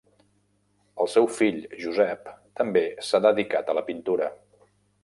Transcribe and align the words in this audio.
El 1.05 1.09
seu 1.17 1.27
fill 1.35 1.59
Josep 1.83 2.33
també 2.63 2.85
s'ha 3.11 3.25
dedicat 3.31 3.73
a 3.73 3.79
la 3.81 3.87
pintura. 3.93 4.37